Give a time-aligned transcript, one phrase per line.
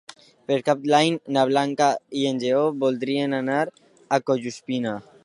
[0.51, 1.91] Per Cap d'Any na Blanca
[2.21, 4.97] i en Lleó voldrien anar a Collsuspina.